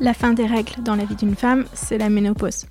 La 0.00 0.12
fin 0.12 0.34
des 0.34 0.44
règles 0.44 0.82
dans 0.82 0.96
la 0.96 1.06
vie 1.06 1.14
d'une 1.14 1.34
femme, 1.34 1.64
c'est 1.72 1.96
la 1.96 2.10
ménopause. 2.10 2.66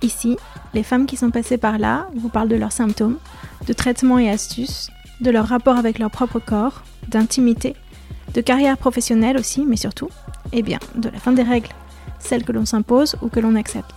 Ici, 0.00 0.36
les 0.74 0.84
femmes 0.84 1.06
qui 1.06 1.16
sont 1.16 1.30
passées 1.30 1.58
par 1.58 1.78
là 1.78 2.06
vous 2.14 2.28
parlent 2.28 2.48
de 2.48 2.56
leurs 2.56 2.70
symptômes, 2.70 3.18
de 3.66 3.72
traitements 3.72 4.18
et 4.18 4.30
astuces, 4.30 4.88
de 5.20 5.30
leur 5.30 5.48
rapport 5.48 5.76
avec 5.76 5.98
leur 5.98 6.10
propre 6.10 6.38
corps, 6.38 6.82
d'intimité, 7.08 7.74
de 8.34 8.40
carrière 8.40 8.78
professionnelle 8.78 9.38
aussi, 9.38 9.64
mais 9.66 9.76
surtout, 9.76 10.08
eh 10.52 10.62
bien, 10.62 10.78
de 10.94 11.08
la 11.08 11.18
fin 11.18 11.32
des 11.32 11.42
règles, 11.42 11.70
celles 12.20 12.44
que 12.44 12.52
l'on 12.52 12.64
s'impose 12.64 13.16
ou 13.22 13.28
que 13.28 13.40
l'on 13.40 13.56
accepte. 13.56 13.94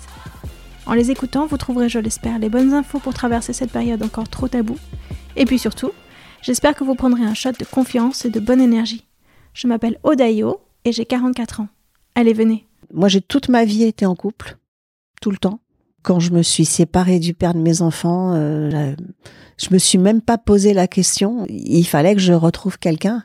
En 0.87 0.93
les 0.93 1.09
écoutant, 1.09 1.47
vous 1.47 1.57
trouverez, 1.57 1.89
je 1.89 1.97
l'espère, 1.97 2.37
les 2.37 2.49
bonnes 2.49 2.73
infos 2.73 2.99
pour 2.99 3.13
traverser 3.13 3.53
cette 3.53 3.71
période 3.71 4.03
encore 4.03 4.29
trop 4.29 4.47
taboue. 4.47 4.77
Et 5.35 5.45
puis 5.45 5.57
surtout, 5.57 5.91
j'espère 6.43 6.75
que 6.75 6.83
vous 6.83 6.93
prendrez 6.93 7.23
un 7.23 7.33
shot 7.33 7.53
de 7.53 7.65
confiance 7.65 8.25
et 8.25 8.29
de 8.29 8.39
bonne 8.39 8.61
énergie. 8.61 9.05
Je 9.53 9.67
m'appelle 9.67 9.97
Odayo 10.03 10.61
et 10.83 10.91
j'ai 10.91 11.05
44 11.05 11.61
ans. 11.61 11.67
Allez, 12.13 12.33
venez. 12.33 12.67
Moi, 12.93 13.07
j'ai 13.07 13.21
toute 13.21 13.49
ma 13.49 13.65
vie 13.65 13.83
été 13.83 14.05
en 14.05 14.15
couple, 14.15 14.57
tout 15.21 15.31
le 15.31 15.37
temps. 15.37 15.59
Quand 16.03 16.19
je 16.19 16.31
me 16.31 16.43
suis 16.43 16.65
séparée 16.65 17.19
du 17.19 17.33
père 17.33 17.55
de 17.55 17.59
mes 17.59 17.81
enfants, 17.81 18.33
euh, 18.35 18.95
je 19.57 19.67
me 19.71 19.79
suis 19.79 19.97
même 19.97 20.21
pas 20.21 20.37
posé 20.37 20.73
la 20.73 20.87
question. 20.87 21.47
Il 21.49 21.85
fallait 21.85 22.13
que 22.13 22.21
je 22.21 22.33
retrouve 22.33 22.77
quelqu'un 22.77 23.23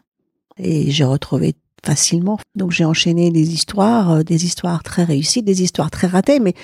et 0.57 0.91
j'ai 0.91 1.05
retrouvé 1.05 1.55
facilement. 1.85 2.39
Donc 2.55 2.71
j'ai 2.71 2.87
enchaîné 2.87 3.31
des 3.31 3.53
histoires, 3.53 4.13
euh, 4.13 4.23
des 4.23 4.47
histoires 4.47 4.83
très 4.83 5.05
réussies, 5.05 5.43
des 5.43 5.63
histoires 5.63 5.91
très 5.91 6.07
ratées, 6.07 6.41
mais 6.41 6.55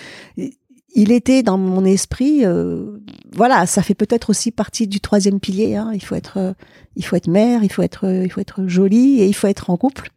il 0.96 1.12
était 1.12 1.44
dans 1.44 1.58
mon 1.58 1.84
esprit. 1.84 2.44
Euh, 2.44 2.98
voilà, 3.32 3.66
ça 3.66 3.82
fait 3.82 3.94
peut-être 3.94 4.30
aussi 4.30 4.50
partie 4.50 4.88
du 4.88 5.00
troisième 5.00 5.38
pilier. 5.38 5.76
Hein. 5.76 5.92
Il 5.94 6.02
faut 6.02 6.16
être, 6.16 6.38
euh, 6.38 6.52
il 6.96 7.04
faut 7.04 7.14
être 7.14 7.28
mère, 7.28 7.62
il 7.62 7.70
faut 7.70 7.82
être, 7.82 8.04
il 8.24 8.30
faut 8.30 8.40
être 8.40 8.66
jolie 8.66 9.20
et 9.20 9.26
il 9.26 9.34
faut 9.34 9.46
être 9.46 9.70
en 9.70 9.76
couple. 9.76 10.10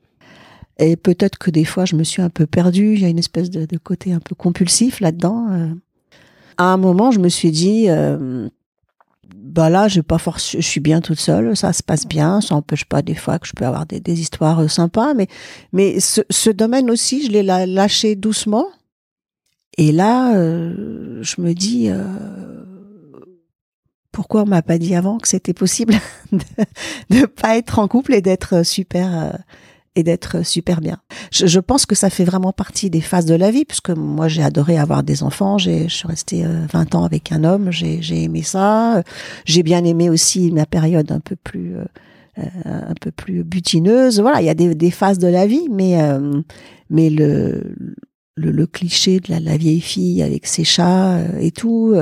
Et 0.79 0.95
peut-être 0.95 1.37
que 1.37 1.51
des 1.51 1.65
fois 1.65 1.85
je 1.85 1.95
me 1.95 2.03
suis 2.03 2.21
un 2.21 2.29
peu 2.29 2.47
perdue. 2.47 2.95
Il 2.95 3.01
y 3.01 3.05
a 3.05 3.09
une 3.09 3.19
espèce 3.19 3.51
de, 3.51 3.65
de 3.65 3.77
côté 3.77 4.13
un 4.13 4.19
peu 4.19 4.33
compulsif 4.33 4.99
là-dedans. 5.01 5.47
À 6.57 6.63
un 6.63 6.77
moment, 6.77 7.11
je 7.11 7.19
me 7.19 7.29
suis 7.29 7.51
dit 7.51 7.87
bah 9.35 9.69
là, 9.69 9.87
j'ai 9.87 10.03
pas 10.03 10.17
force, 10.17 10.55
je 10.55 10.61
suis 10.61 10.79
bien 10.79 11.01
toute 11.01 11.19
seule, 11.19 11.55
ça 11.55 11.73
se 11.73 11.83
passe 11.83 12.07
bien, 12.07 12.41
ça 12.41 12.55
n'empêche 12.55 12.85
pas 12.85 13.01
des 13.01 13.15
fois 13.15 13.39
que 13.39 13.47
je 13.47 13.53
peux 13.53 13.65
avoir 13.65 13.85
des, 13.85 13.99
des 13.99 14.19
histoires 14.19 14.59
euh, 14.59 14.67
sympas, 14.67 15.13
mais 15.13 15.27
mais 15.73 15.99
ce, 15.99 16.21
ce 16.29 16.49
domaine 16.49 16.89
aussi, 16.89 17.25
je 17.25 17.31
l'ai 17.31 17.43
lâché 17.43 18.15
doucement. 18.15 18.67
Et 19.77 19.91
là, 19.91 20.35
euh, 20.35 21.21
je 21.21 21.41
me 21.41 21.53
dis 21.53 21.89
euh, 21.89 22.03
pourquoi 24.11 24.43
on 24.43 24.45
m'a 24.45 24.61
pas 24.61 24.77
dit 24.77 24.95
avant 24.95 25.17
que 25.17 25.27
c'était 25.27 25.53
possible 25.53 25.95
de 26.31 26.39
ne 27.09 27.25
pas 27.25 27.57
être 27.57 27.79
en 27.79 27.87
couple 27.87 28.13
et 28.13 28.21
d'être 28.21 28.65
super 28.65 29.17
euh, 29.17 29.31
et 29.95 30.03
d'être 30.03 30.45
super 30.45 30.81
bien? 30.81 30.97
Je, 31.31 31.59
pense 31.59 31.85
que 31.85 31.95
ça 31.95 32.09
fait 32.09 32.25
vraiment 32.25 32.51
partie 32.51 32.89
des 32.89 33.01
phases 33.01 33.25
de 33.25 33.35
la 33.35 33.51
vie, 33.51 33.65
puisque 33.65 33.91
moi 33.91 34.27
j'ai 34.27 34.43
adoré 34.43 34.77
avoir 34.77 35.03
des 35.03 35.23
enfants, 35.23 35.57
j'ai, 35.57 35.87
je 35.87 35.95
suis 35.95 36.07
restée 36.07 36.43
20 36.43 36.95
euh, 36.95 36.97
ans 36.97 37.03
avec 37.03 37.31
un 37.31 37.43
homme, 37.43 37.71
j'ai, 37.71 38.01
j'ai 38.01 38.23
aimé 38.23 38.41
ça, 38.41 39.03
j'ai 39.45 39.63
bien 39.63 39.83
aimé 39.83 40.09
aussi 40.09 40.51
ma 40.51 40.65
période 40.65 41.11
un 41.11 41.19
peu 41.19 41.35
plus 41.35 41.75
un 42.65 42.93
peu 43.01 43.11
plus 43.11 43.43
butineuse. 43.43 44.21
Voilà, 44.21 44.41
il 44.41 44.45
y 44.45 44.49
a 44.49 44.53
des, 44.53 44.91
phases 44.91 45.19
de 45.19 45.27
la 45.27 45.45
vie, 45.45 45.67
mais 45.69 45.97
mais 46.89 47.09
le, 47.09 47.75
le, 48.39 48.51
le 48.51 48.67
cliché 48.67 49.19
de 49.19 49.31
la, 49.31 49.39
la, 49.39 49.57
vieille 49.57 49.81
fille 49.81 50.23
avec 50.23 50.47
ses 50.47 50.63
chats 50.63 51.19
et 51.39 51.51
tout, 51.51 51.95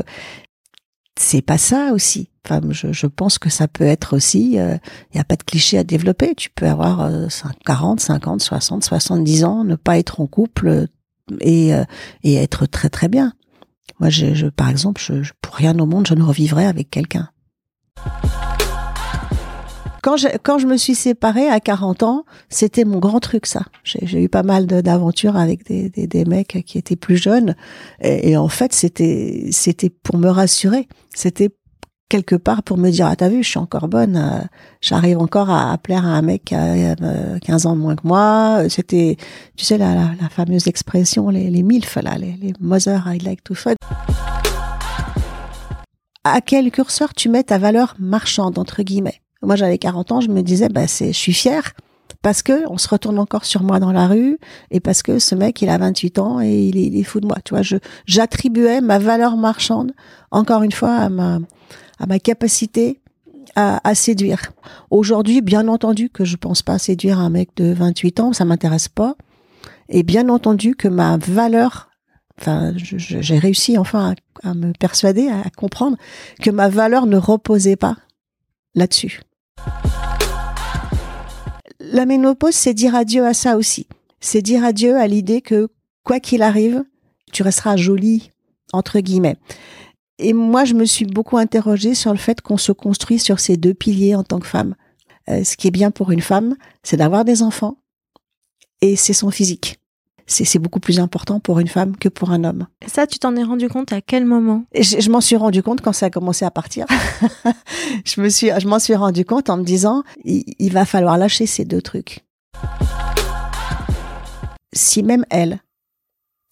c'est 1.17 1.41
pas 1.41 1.57
ça 1.57 1.91
aussi. 1.93 2.29
Enfin, 2.45 2.61
je, 2.69 2.93
je, 2.93 3.07
pense 3.07 3.39
que 3.39 3.49
ça 3.49 3.67
peut 3.67 3.83
être 3.83 4.15
aussi, 4.15 4.51
il 4.53 4.59
euh, 4.59 4.77
n'y 5.13 5.19
a 5.19 5.25
pas 5.25 5.35
de 5.35 5.43
cliché 5.43 5.77
à 5.77 5.83
développer. 5.83 6.33
Tu 6.35 6.49
peux 6.49 6.67
avoir 6.67 7.01
euh, 7.01 7.27
40, 7.65 7.99
50, 7.99 8.41
60, 8.41 8.83
70 8.83 9.43
ans, 9.43 9.63
ne 9.63 9.75
pas 9.75 9.97
être 9.97 10.21
en 10.21 10.27
couple 10.27 10.67
euh, 10.67 10.85
et, 11.41 11.73
euh, 11.73 11.83
et 12.23 12.35
être 12.35 12.65
très 12.65 12.89
très 12.89 13.09
bien. 13.09 13.33
Moi, 13.99 14.09
je, 14.09 14.33
je 14.33 14.47
par 14.47 14.69
exemple, 14.69 15.01
je, 15.03 15.23
je, 15.23 15.33
pour 15.41 15.55
rien 15.55 15.77
au 15.79 15.85
monde, 15.85 16.07
je 16.07 16.13
ne 16.13 16.23
revivrai 16.23 16.65
avec 16.65 16.89
quelqu'un 16.89 17.29
quand 20.07 20.15
je, 20.15 20.29
quand 20.41 20.57
je 20.57 20.67
me 20.67 20.77
suis 20.77 20.95
séparée 20.95 21.49
à 21.49 21.59
40 21.59 22.03
ans, 22.03 22.23
c'était 22.47 22.85
mon 22.85 22.99
grand 22.99 23.19
truc, 23.19 23.45
ça. 23.45 23.63
J'ai 23.83 24.23
eu 24.23 24.29
pas 24.29 24.41
mal 24.41 24.65
d'aventures 24.65 25.35
avec 25.35 25.65
des, 25.65 25.89
des, 25.89 26.23
mecs 26.23 26.63
qui 26.65 26.77
étaient 26.77 26.95
plus 26.95 27.17
jeunes. 27.17 27.57
Et, 27.99 28.37
en 28.37 28.47
fait, 28.47 28.71
c'était 28.71 29.49
c'était 29.51 29.89
pour 29.89 30.17
me 30.17 30.29
rassurer. 30.29 30.87
C'était 31.13 31.49
quelque 32.07 32.35
part 32.35 32.63
pour 32.63 32.77
me 32.77 32.89
dire, 32.89 33.05
ah, 33.07 33.17
t'as 33.17 33.27
vu, 33.27 33.43
je 33.43 33.49
suis 33.49 33.59
encore 33.59 33.89
bonne. 33.89 34.15
Euh, 34.15 34.45
j'arrive 34.79 35.17
encore 35.17 35.49
à, 35.49 35.77
plaire 35.77 36.05
à 36.05 36.11
un 36.11 36.21
mec 36.21 36.45
qui 36.45 36.55
a 36.55 36.95
15 37.41 37.65
ans 37.65 37.75
de 37.75 37.81
moins 37.81 37.97
que 37.97 38.07
moi. 38.07 38.63
C'était, 38.69 39.17
tu 39.57 39.65
sais, 39.65 39.77
la, 39.77 39.93
la, 39.93 40.11
la, 40.21 40.29
fameuse 40.29 40.69
expression, 40.69 41.27
les, 41.27 41.49
les 41.49 41.63
MILF, 41.63 41.97
là, 41.97 42.17
les, 42.17 42.37
les 42.41 42.53
Mother 42.61 43.03
I 43.07 43.17
like 43.17 43.43
to 43.43 43.55
fuck 43.55 43.75
à 46.23 46.41
quel 46.41 46.71
curseur 46.71 47.13
tu 47.13 47.29
mets 47.29 47.43
ta 47.43 47.57
valeur 47.57 47.95
marchande 47.99 48.59
entre 48.59 48.83
guillemets? 48.83 49.21
Moi, 49.43 49.55
j'avais 49.55 49.77
40 49.77 50.11
ans, 50.11 50.21
je 50.21 50.29
me 50.29 50.41
disais, 50.41 50.69
bah, 50.69 50.87
c'est, 50.87 51.07
je 51.07 51.17
suis 51.17 51.33
fière 51.33 51.73
parce 52.21 52.41
que 52.41 52.67
on 52.69 52.77
se 52.77 52.87
retourne 52.87 53.19
encore 53.19 53.45
sur 53.45 53.63
moi 53.63 53.79
dans 53.79 53.91
la 53.91 54.07
rue 54.07 54.37
et 54.71 54.79
parce 54.79 55.03
que 55.03 55.19
ce 55.19 55.35
mec, 55.35 55.61
il 55.61 55.69
a 55.69 55.77
28 55.77 56.19
ans 56.19 56.41
et 56.41 56.65
il 56.65 56.97
est, 56.97 57.03
fou 57.03 57.19
de 57.19 57.27
moi. 57.27 57.37
Tu 57.43 57.53
vois, 57.53 57.61
je, 57.61 57.77
j'attribuais 58.05 58.81
ma 58.81 58.99
valeur 58.99 59.37
marchande, 59.37 59.93
encore 60.31 60.63
une 60.63 60.71
fois, 60.71 60.95
à 60.95 61.09
ma, 61.09 61.39
à 61.99 62.05
ma 62.07 62.19
capacité 62.19 63.01
à, 63.55 63.79
à 63.87 63.95
séduire. 63.95 64.41
Aujourd'hui, 64.89 65.41
bien 65.41 65.67
entendu 65.67 66.09
que 66.09 66.25
je 66.25 66.37
pense 66.37 66.61
pas 66.61 66.79
séduire 66.79 67.19
un 67.19 67.29
mec 67.29 67.49
de 67.55 67.71
28 67.73 68.19
ans, 68.19 68.33
ça 68.33 68.45
m'intéresse 68.45 68.87
pas. 68.87 69.15
Et 69.89 70.03
bien 70.03 70.27
entendu 70.29 70.75
que 70.75 70.87
ma 70.87 71.17
valeur 71.17 71.89
enfin, 72.39 72.73
j'ai 72.75 73.39
réussi 73.39 73.77
enfin 73.77 74.13
à, 74.43 74.49
à, 74.49 74.53
me 74.53 74.73
persuader, 74.73 75.29
à 75.29 75.49
comprendre 75.49 75.97
que 76.41 76.51
ma 76.51 76.69
valeur 76.69 77.05
ne 77.05 77.17
reposait 77.17 77.75
pas 77.75 77.97
là-dessus. 78.75 79.21
La 81.97 82.05
ménopause, 82.05 82.53
c'est 82.53 82.75
dire 82.75 82.93
adieu 82.93 83.25
à 83.25 83.33
ça 83.33 83.57
aussi. 83.57 83.87
C'est 84.19 84.43
dire 84.43 84.63
adieu 84.63 84.97
à 84.97 85.07
l'idée 85.07 85.41
que, 85.41 85.67
quoi 86.03 86.19
qu'il 86.19 86.43
arrive, 86.43 86.83
tu 87.33 87.41
resteras 87.41 87.75
jolie, 87.75 88.29
entre 88.71 88.99
guillemets. 88.99 89.37
Et 90.19 90.33
moi, 90.33 90.63
je 90.63 90.75
me 90.75 90.85
suis 90.85 91.05
beaucoup 91.05 91.39
interrogée 91.39 91.95
sur 91.95 92.11
le 92.11 92.19
fait 92.19 92.39
qu'on 92.39 92.57
se 92.57 92.71
construit 92.71 93.17
sur 93.17 93.39
ces 93.39 93.57
deux 93.57 93.73
piliers 93.73 94.13
en 94.13 94.23
tant 94.23 94.37
que 94.37 94.45
femme. 94.45 94.75
Euh, 95.27 95.43
ce 95.43 95.57
qui 95.57 95.69
est 95.69 95.71
bien 95.71 95.89
pour 95.89 96.11
une 96.11 96.21
femme, 96.21 96.55
c'est 96.83 96.97
d'avoir 96.97 97.25
des 97.25 97.41
enfants 97.41 97.79
et 98.81 98.95
c'est 98.95 99.13
son 99.13 99.31
physique 99.31 99.76
c'est 100.27 100.59
beaucoup 100.59 100.79
plus 100.79 100.99
important 100.99 101.39
pour 101.39 101.59
une 101.59 101.67
femme 101.67 101.95
que 101.95 102.09
pour 102.09 102.31
un 102.31 102.43
homme. 102.43 102.67
Ça, 102.85 103.07
tu 103.07 103.17
t'en 103.17 103.35
es 103.35 103.43
rendu 103.43 103.69
compte 103.69 103.93
à 103.93 104.01
quel 104.01 104.25
moment? 104.25 104.65
Je, 104.75 104.99
je 104.99 105.09
m'en 105.09 105.21
suis 105.21 105.37
rendu 105.37 105.63
compte 105.63 105.81
quand 105.81 105.93
ça 105.93 106.07
a 106.07 106.09
commencé 106.09 106.45
à 106.45 106.51
partir. 106.51 106.85
je 108.05 108.21
me 108.21 108.29
suis, 108.29 108.49
je 108.59 108.67
m'en 108.67 108.79
suis 108.79 108.95
rendu 108.95 109.25
compte 109.25 109.49
en 109.49 109.57
me 109.57 109.63
disant, 109.63 110.03
il, 110.25 110.43
il 110.59 110.73
va 110.73 110.85
falloir 110.85 111.17
lâcher 111.17 111.45
ces 111.45 111.65
deux 111.65 111.81
trucs. 111.81 112.25
Si 114.73 115.01
même 115.01 115.25
elles, 115.29 115.59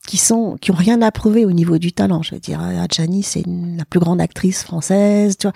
qui 0.06 0.18
sont 0.18 0.58
qui 0.62 0.72
ont 0.72 0.76
rien 0.76 1.02
à 1.02 1.12
prouver 1.12 1.46
au 1.46 1.52
niveau 1.52 1.78
du 1.78 1.92
talent. 1.92 2.22
Je 2.22 2.36
veux 2.36 2.40
dire, 2.40 2.62
Adjani, 2.62 3.24
c'est 3.24 3.44
la 3.46 3.86
plus 3.86 4.00
grande 4.00 4.22
actrice 4.22 4.64
française. 4.64 5.38
Tu 5.38 5.48
vois. 5.48 5.56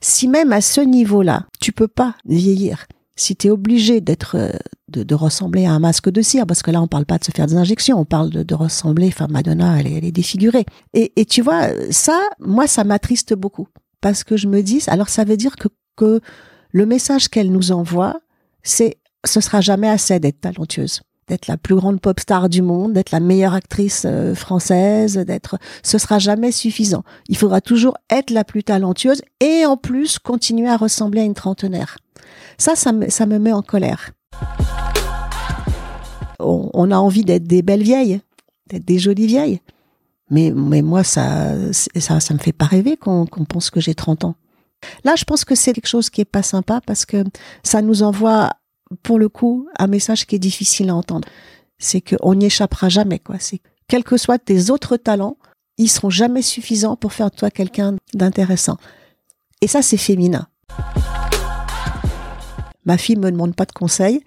Si 0.00 0.26
même 0.26 0.52
à 0.52 0.60
ce 0.60 0.80
niveau-là, 0.80 1.46
tu 1.60 1.72
peux 1.72 1.88
pas 1.88 2.14
vieillir, 2.24 2.86
si 3.20 3.36
tu 3.36 3.48
es 3.48 3.50
obligé 3.50 4.00
d'être 4.00 4.36
euh, 4.36 4.50
de, 4.88 5.02
de, 5.02 5.14
ressembler 5.14 5.66
à 5.66 5.72
un 5.72 5.78
masque 5.78 6.10
de 6.10 6.22
cire, 6.22 6.46
parce 6.46 6.62
que 6.62 6.70
là 6.70 6.80
on 6.80 6.88
parle 6.88 7.04
pas 7.04 7.18
de 7.18 7.24
se 7.24 7.30
faire 7.30 7.46
des 7.46 7.56
injections, 7.56 7.98
on 7.98 8.04
parle 8.04 8.30
de, 8.30 8.42
de 8.42 8.54
ressembler, 8.54 9.08
enfin 9.08 9.26
Madonna 9.28 9.78
elle 9.78 9.86
est, 9.86 9.92
elle 9.92 10.04
est 10.04 10.12
défigurée. 10.12 10.64
Et, 10.94 11.12
et, 11.16 11.24
tu 11.26 11.42
vois, 11.42 11.68
ça, 11.90 12.18
moi 12.40 12.66
ça 12.66 12.82
m'attriste 12.82 13.34
beaucoup, 13.34 13.68
parce 14.00 14.24
que 14.24 14.36
je 14.36 14.48
me 14.48 14.62
dis, 14.62 14.82
alors 14.86 15.08
ça 15.08 15.24
veut 15.24 15.36
dire 15.36 15.56
que, 15.56 15.68
que 15.96 16.20
le 16.72 16.86
message 16.86 17.28
qu'elle 17.28 17.52
nous 17.52 17.72
envoie, 17.72 18.20
c'est 18.62 18.96
ce 19.26 19.40
sera 19.40 19.60
jamais 19.60 19.88
assez 19.88 20.18
d'être 20.18 20.40
talentueuse 20.40 21.02
d'être 21.30 21.46
la 21.46 21.56
plus 21.56 21.76
grande 21.76 22.00
pop 22.00 22.18
star 22.18 22.48
du 22.48 22.60
monde, 22.60 22.92
d'être 22.92 23.12
la 23.12 23.20
meilleure 23.20 23.54
actrice 23.54 24.02
euh, 24.04 24.34
française, 24.34 25.16
d'être, 25.16 25.58
ce 25.84 25.96
sera 25.96 26.18
jamais 26.18 26.50
suffisant. 26.50 27.04
Il 27.28 27.36
faudra 27.36 27.60
toujours 27.60 27.96
être 28.10 28.30
la 28.30 28.42
plus 28.42 28.64
talentueuse 28.64 29.22
et 29.38 29.64
en 29.64 29.76
plus 29.76 30.18
continuer 30.18 30.68
à 30.68 30.76
ressembler 30.76 31.20
à 31.20 31.24
une 31.24 31.34
trentenaire. 31.34 31.98
Ça, 32.58 32.74
ça 32.74 32.92
me, 32.92 33.08
ça 33.08 33.26
me 33.26 33.38
met 33.38 33.52
en 33.52 33.62
colère. 33.62 34.10
On, 36.40 36.90
a 36.90 36.96
envie 36.96 37.24
d'être 37.24 37.44
des 37.44 37.62
belles 37.62 37.82
vieilles, 37.82 38.20
d'être 38.68 38.84
des 38.84 38.98
jolies 38.98 39.26
vieilles. 39.26 39.60
Mais, 40.30 40.52
mais 40.54 40.82
moi, 40.82 41.04
ça, 41.04 41.54
ça, 41.72 42.18
ça 42.18 42.34
me 42.34 42.38
fait 42.38 42.52
pas 42.52 42.64
rêver 42.64 42.96
qu'on 42.96 43.26
qu 43.26 43.44
pense 43.44 43.70
que 43.70 43.80
j'ai 43.80 43.94
30 43.94 44.24
ans. 44.24 44.34
Là, 45.04 45.14
je 45.16 45.24
pense 45.24 45.44
que 45.44 45.54
c'est 45.54 45.74
quelque 45.74 45.86
chose 45.86 46.10
qui 46.10 46.22
est 46.22 46.24
pas 46.24 46.42
sympa 46.42 46.80
parce 46.84 47.04
que 47.04 47.22
ça 47.62 47.82
nous 47.82 48.02
envoie 48.02 48.50
pour 49.02 49.18
le 49.18 49.28
coup, 49.28 49.68
un 49.78 49.86
message 49.86 50.26
qui 50.26 50.36
est 50.36 50.40
difficile 50.40 50.90
à 50.90 50.94
entendre. 50.94 51.28
C'est 51.78 52.00
qu'on 52.00 52.34
n'y 52.34 52.46
échappera 52.46 52.88
jamais, 52.88 53.18
quoi. 53.18 53.36
C'est 53.38 53.60
quels 53.88 54.04
que 54.04 54.16
soient 54.16 54.38
tes 54.38 54.70
autres 54.70 54.96
talents, 54.96 55.36
ils 55.78 55.88
seront 55.88 56.10
jamais 56.10 56.42
suffisants 56.42 56.96
pour 56.96 57.12
faire 57.12 57.30
de 57.30 57.36
toi 57.36 57.50
quelqu'un 57.50 57.96
d'intéressant. 58.14 58.76
Et 59.60 59.66
ça, 59.66 59.82
c'est 59.82 59.96
féminin. 59.96 60.46
Ma 62.84 62.98
fille 62.98 63.16
me 63.16 63.30
demande 63.30 63.54
pas 63.54 63.64
de 63.66 63.72
conseils, 63.72 64.22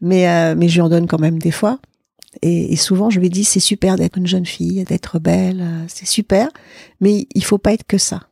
mais, 0.00 0.28
euh, 0.28 0.54
mais 0.56 0.68
je 0.68 0.74
lui 0.74 0.80
en 0.80 0.88
donne 0.88 1.06
quand 1.06 1.20
même 1.20 1.38
des 1.38 1.50
fois. 1.50 1.78
Et, 2.42 2.76
souvent, 2.76 3.10
je 3.10 3.20
lui 3.20 3.30
dis, 3.30 3.44
c'est 3.44 3.60
super 3.60 3.96
d'être 3.96 4.18
une 4.18 4.26
jeune 4.26 4.46
fille, 4.46 4.84
d'être 4.84 5.18
belle, 5.18 5.60
euh, 5.60 5.84
c'est 5.88 6.06
super, 6.06 6.48
mais 7.00 7.26
il 7.34 7.44
faut 7.44 7.58
pas 7.58 7.72
être 7.72 7.86
que 7.86 7.98
ça. 7.98 8.28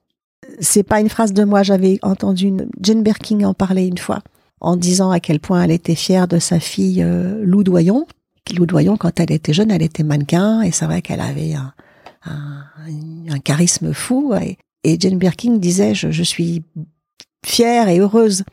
C'est 0.61 0.83
pas 0.83 1.01
une 1.01 1.09
phrase 1.09 1.33
de 1.33 1.45
moi, 1.45 1.63
j'avais 1.63 1.99
entendu 2.03 2.47
une, 2.47 2.69
Jane 2.81 3.03
Birkin 3.03 3.43
en 3.45 3.55
parler 3.55 3.87
une 3.87 3.99
fois, 3.99 4.23
en 4.61 4.77
disant 4.77 5.11
à 5.11 5.21
quel 5.21 5.41
point 5.41 5.63
elle 5.63 5.71
était 5.71 5.95
fière 5.95 6.29
de 6.29 6.39
sa 6.39 6.61
fille 6.61 7.03
euh, 7.03 7.43
Lou 7.45 7.63
Doyon. 7.63 8.07
Lou 8.57 8.67
Doyon, 8.67 8.97
quand 8.97 9.19
elle 9.21 9.33
était 9.33 9.53
jeune, 9.53 9.71
elle 9.71 9.83
était 9.83 10.03
mannequin, 10.03 10.63
et 10.63 10.71
c'est 10.71 10.87
vrai 10.87 11.03
qu'elle 11.03 11.21
avait 11.21 11.55
un, 11.55 11.73
un, 12.25 13.39
charisme 13.41 13.93
fou. 13.93 14.35
Et, 14.35 14.57
Jane 15.01 15.19
Birkin 15.19 15.57
disait, 15.57 15.95
je, 15.95 16.11
je 16.11 16.23
suis 16.23 16.63
fière 17.45 17.89
et 17.89 17.99
heureuse 17.99 18.45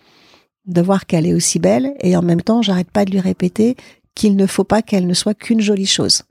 de 0.65 0.81
voir 0.81 1.05
qu'elle 1.05 1.27
est 1.27 1.33
aussi 1.33 1.59
belle, 1.59 1.93
et 2.01 2.17
en 2.17 2.21
même 2.21 2.41
temps, 2.41 2.61
j'arrête 2.61 2.89
pas 2.89 3.05
de 3.05 3.11
lui 3.11 3.19
répéter 3.19 3.75
qu'il 4.15 4.35
ne 4.35 4.45
faut 4.45 4.63
pas 4.63 4.81
qu'elle 4.81 5.07
ne 5.07 5.13
soit 5.13 5.33
qu'une 5.33 5.61
jolie 5.61 5.85
chose. 5.85 6.23